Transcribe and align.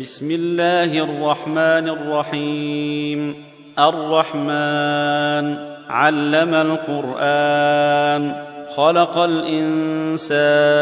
بسم 0.00 0.30
الله 0.30 0.98
الرحمن 1.04 1.88
الرحيم 1.88 3.44
الرحمن 3.78 5.56
علم 5.90 6.54
القران 6.88 8.32
خلق 8.76 9.18
الانسان 9.18 10.72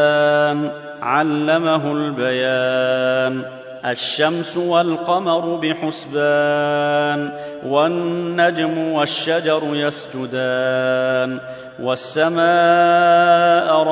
علمه 1.02 1.92
البيان 1.92 3.42
الشمس 3.84 4.56
والقمر 4.56 5.56
بحسبان 5.56 7.30
والنجم 7.66 8.78
والشجر 8.78 9.62
يسجدان 9.72 11.38
والسماء 11.82 12.36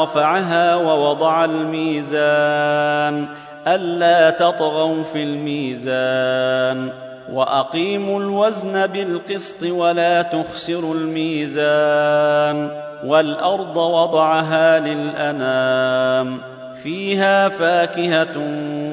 رفعها 0.03 0.77
ووضع 0.77 1.45
الميزان 1.45 3.27
ألا 3.67 4.31
تطغوا 4.31 5.05
في 5.05 5.23
الميزان 5.23 6.91
وأقيموا 7.33 8.21
الوزن 8.21 8.87
بالقسط 8.87 9.63
ولا 9.63 10.23
تخسروا 10.23 10.95
الميزان 10.95 12.71
والأرض 13.05 13.77
وضعها 13.77 14.81
للأنام 14.81 16.39
فيها 16.83 17.49
فاكهة 17.49 18.39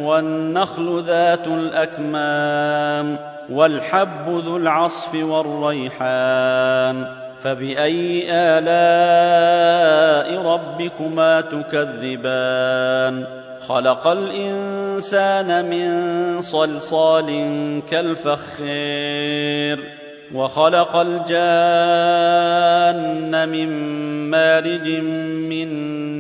والنخل 0.04 1.04
ذات 1.08 1.48
الأكمام 1.48 3.18
والحب 3.50 4.28
ذو 4.28 4.58
العصف 4.58 5.16
والريحان 5.16 7.06
فبأي 7.44 8.26
آلاء 8.30 10.42
ربكما 10.42 11.42
تكذبان؟ 11.42 13.26
خلق 13.68 14.08
الإنسان 14.08 15.70
من 15.70 15.92
صلصال 16.42 17.30
كالفخير 17.92 19.80
وخلق 20.34 20.96
الجان 20.96 21.32
من 23.50 23.70
مارج 24.30 24.90
من 25.50 25.70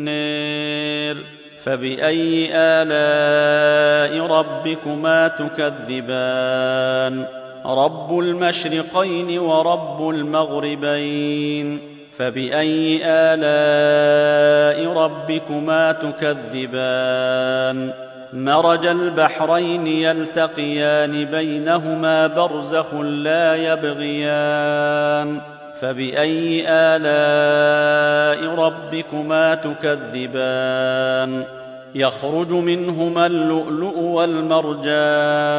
نير. 0.05 1.17
فبأي 1.63 2.49
آلاء 2.53 4.25
ربكما 4.25 5.27
تكذبان؟ 5.27 7.40
رب 7.65 8.19
المشرقين 8.19 9.39
ورب 9.39 10.09
المغربين 10.09 11.79
فباي 12.17 13.01
الاء 13.03 14.93
ربكما 14.93 15.91
تكذبان 15.91 17.93
مرج 18.33 18.85
البحرين 18.85 19.87
يلتقيان 19.87 21.25
بينهما 21.25 22.27
برزخ 22.27 22.93
لا 22.93 23.55
يبغيان 23.55 25.41
فباي 25.81 26.65
الاء 26.67 28.55
ربكما 28.55 29.55
تكذبان 29.55 31.43
يخرج 31.95 32.51
منهما 32.51 33.25
اللؤلؤ 33.25 33.99
والمرجان 33.99 35.51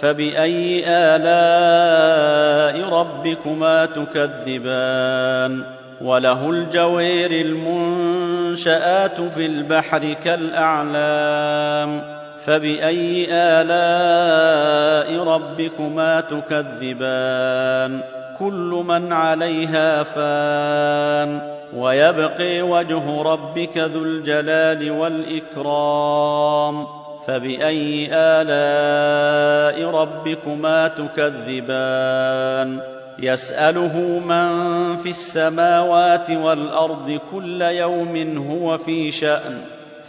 فبأي 0.00 0.84
آلاء 0.86 2.88
ربكما 2.88 3.86
تكذبان 3.86 5.62
وله 6.00 6.50
الجوير 6.50 7.30
المنشآت 7.30 9.20
في 9.20 9.46
البحر 9.46 10.12
كالأعلام 10.24 12.02
فبأي 12.44 13.26
آلاء 13.30 15.24
ربكما 15.24 16.20
تكذبان 16.20 18.00
كل 18.38 18.84
من 18.86 19.12
عليها 19.12 20.02
فان 20.02 21.58
ويبقي 21.76 22.62
وجه 22.62 23.22
ربك 23.22 23.78
ذو 23.78 24.02
الجلال 24.02 24.90
والإكرام 24.90 26.86
فبأي 27.28 28.08
آلاء 28.12 29.90
ربكما 29.90 30.88
تكذبان؟ 30.88 32.80
يسأله 33.18 33.98
من 34.18 34.48
في 34.96 35.10
السماوات 35.10 36.30
والأرض 36.30 37.20
كل 37.32 37.62
يوم 37.62 38.46
هو 38.50 38.78
في 38.78 39.12
شأن 39.12 39.60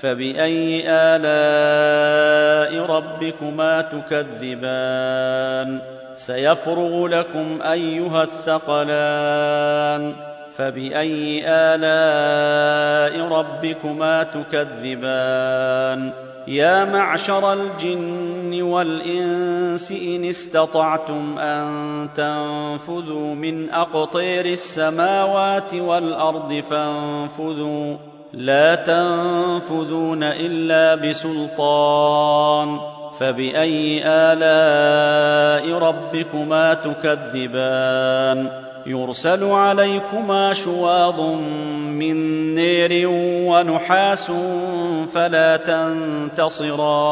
فبأي 0.01 0.83
آلاء 0.87 2.85
ربكما 2.85 3.81
تكذبان؟ 3.81 5.79
سيفرغ 6.15 7.07
لكم 7.07 7.59
أيها 7.71 8.23
الثقلان 8.23 10.13
فبأي 10.57 11.43
آلاء 11.45 13.27
ربكما 13.27 14.23
تكذبان؟ 14.23 16.28
يا 16.47 16.85
معشر 16.85 17.53
الجن 17.53 18.61
والإنس 18.61 19.91
إن 19.91 20.25
استطعتم 20.25 21.39
أن 21.39 22.09
تنفذوا 22.15 23.35
من 23.35 23.69
أقطير 23.69 24.45
السماوات 24.45 25.73
والأرض 25.73 26.63
فانفذوا. 26.69 27.95
لا 28.33 28.75
تنفذون 28.75 30.23
إلا 30.23 31.09
بسلطان. 31.09 32.79
فبأي 33.19 34.01
آلاء 34.05 35.79
ربكما 35.79 36.73
تكذبان؟ 36.73 38.68
يرسل 38.85 39.43
عليكما 39.43 40.53
شواظ 40.53 41.21
من 41.99 42.15
نير 42.55 43.07
ونحاس 43.49 44.31
فلا 45.13 45.57
تنتصران 45.57 47.05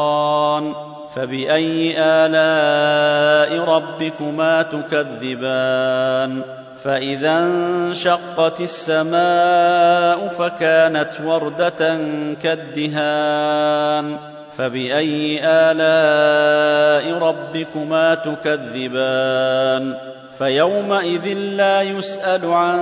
فبأي 1.14 1.94
آلاء 1.98 3.64
ربكما 3.64 4.62
تكذبان 4.62 6.42
فإذا 6.84 7.38
انشقت 7.38 8.60
السماء 8.60 10.28
فكانت 10.28 11.10
وردة 11.24 11.98
كالدهان 12.42 14.16
فبأي 14.58 15.40
آلاء 15.44 17.18
ربكما 17.18 18.14
تكذبان 18.14 19.94
فيومئذ 20.38 21.34
لا 21.34 21.82
يسأل 21.82 22.44
عن 22.44 22.78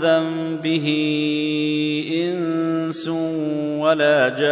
ذنبه 0.00 0.86
إنس 2.24 3.08
ولا 3.78 4.28
جان. 4.28 4.46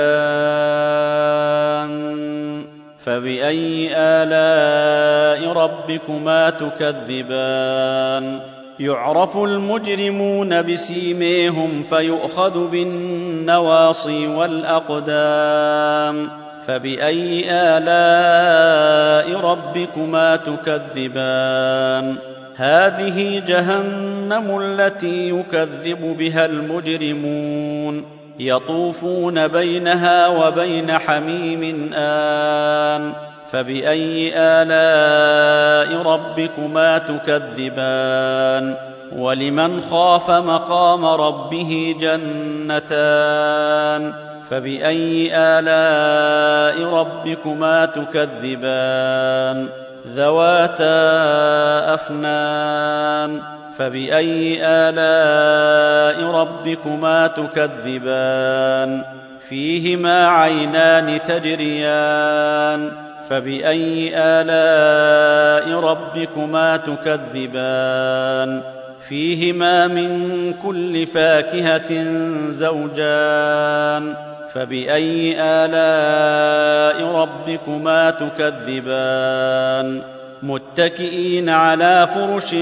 فبأي 3.04 3.90
آلاء 3.96 5.52
ربكما 5.52 6.50
تكذبان؟ 6.50 8.40
يعرف 8.80 9.36
المجرمون 9.36 10.62
بسيميهم 10.62 11.84
فيؤخذ 11.90 12.68
بالنواصي 12.68 14.26
والأقدام. 14.26 16.43
فبأي 16.66 17.44
آلاء 17.50 19.40
ربكما 19.40 20.36
تكذبان؟ 20.36 22.16
هذه 22.56 23.42
جهنم 23.46 24.58
التي 24.62 25.30
يكذب 25.30 26.16
بها 26.18 26.46
المجرمون. 26.46 28.04
يطوفون 28.38 29.48
بينها 29.48 30.28
وبين 30.28 30.98
حميم 30.98 31.90
آن. 31.94 33.12
فبأي 33.52 34.32
آلاء 34.36 36.02
ربكما 36.02 36.98
تكذبان؟ 36.98 38.76
ولمن 39.16 39.80
خاف 39.90 40.30
مقام 40.30 41.04
ربه 41.04 41.96
جنتان؟ 42.00 44.23
فبأي 44.50 45.30
آلاء 45.34 46.94
ربكما 46.94 47.86
تكذبان؟ 47.86 49.68
ذواتا 50.16 51.94
أفنان. 51.94 53.40
فبأي 53.78 54.58
آلاء 54.62 56.30
ربكما 56.30 57.26
تكذبان؟ 57.26 59.02
فيهما 59.48 60.28
عينان 60.28 61.22
تجريان. 61.22 62.90
فبأي 63.30 64.12
آلاء 64.16 65.80
ربكما 65.80 66.76
تكذبان؟ 66.76 68.60
فيهما 69.08 69.86
من 69.86 70.54
كل 70.62 71.06
فاكهة 71.06 72.04
زوجان. 72.48 74.33
فبأي 74.54 75.36
آلاء 75.38 77.16
ربكما 77.16 78.10
تكذبان؟ 78.10 80.02
متكئين 80.42 81.48
على 81.48 82.08
فرش 82.14 82.54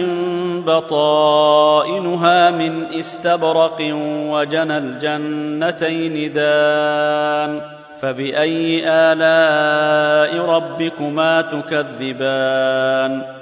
بطائنها 0.66 2.50
من 2.50 2.84
استبرق 2.98 3.94
وجنى 4.28 4.78
الجنتين 4.78 6.32
دان. 6.32 7.60
فبأي 8.02 8.82
آلاء 8.86 10.46
ربكما 10.46 11.40
تكذبان؟ 11.40 13.41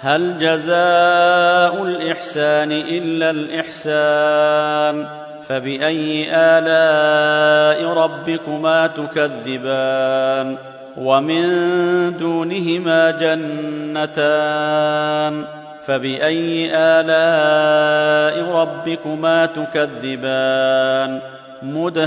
هل 0.00 0.38
جزاء 0.38 1.82
الإحسان 1.82 2.72
إلا 2.72 3.30
الإحسان 3.30 5.06
فبأي 5.48 6.26
آلاء 6.30 7.92
ربكما 7.92 8.86
تكذبان 8.86 10.56
ومن 10.96 11.42
دونهما 12.18 13.10
جنتان 13.10 14.64
فبأي 15.86 16.70
آلاء 16.74 18.50
ربكما 18.50 19.46
تكذبان 19.46 21.20
مدهامتان 21.62 22.06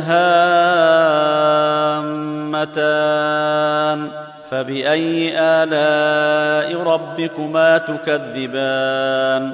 فبأي 4.52 5.40
آلاء 5.40 6.84
ربكما 6.84 7.78
تكذبان؟ 7.78 9.52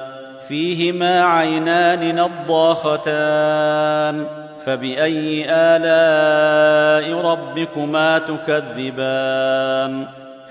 فيهما 0.48 1.24
عينان 1.24 2.16
نضاختان. 2.16 4.26
فبأي 4.66 5.46
آلاء 5.50 7.20
ربكما 7.20 8.18
تكذبان؟ 8.18 10.06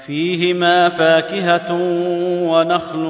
فيهما 0.05 0.89
فاكهة 0.89 1.73
ونخل 2.41 3.05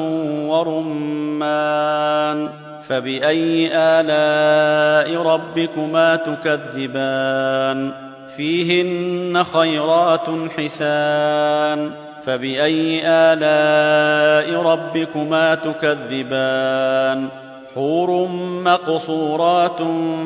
ورمان. 0.47 2.49
فبأي 2.89 3.69
آلاء 3.73 5.21
ربكما 5.21 6.15
تكذبان؟ 6.15 7.91
فيهن 8.37 9.43
خيرات 9.43 10.25
حسان 10.57 11.91
فبأي 12.25 13.01
آلاء 13.05 14.61
ربكما 14.61 15.55
تكذبان 15.55 17.27
حور 17.75 18.27
مقصورات 18.63 19.81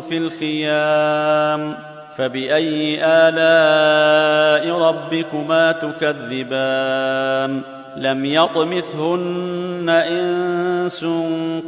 في 0.09 0.17
الخيام 0.17 1.75
فبأي 2.17 2.99
آلاء 3.03 4.79
ربكما 4.79 5.71
تكذبان 5.71 7.61
لم 7.95 8.25
يطمثهن 8.25 9.89
إنس 9.89 11.05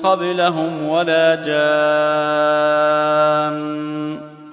قبلهم 0.03 0.87
ولا 0.87 1.35
جان 1.35 1.71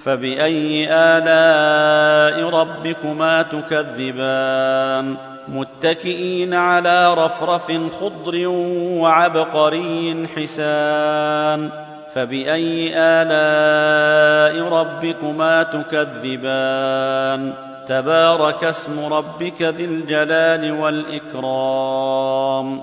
فبأي 0.05 0.89
آلاء 0.91 2.50
ربكما 2.50 3.43
تكذبان؟ 3.43 5.17
متكئين 5.49 6.55
على 6.55 7.15
رفرف 7.15 7.73
خضر 8.00 8.47
وعبقري 8.47 10.27
حسان. 10.37 11.71
فبأي 12.15 12.93
آلاء 12.97 14.73
ربكما 14.73 15.62
تكذبان؟ 15.62 17.53
تبارك 17.89 18.65
اسم 18.65 19.12
ربك 19.12 19.62
ذي 19.62 19.85
الجلال 19.85 20.73
والإكرام. 20.73 22.83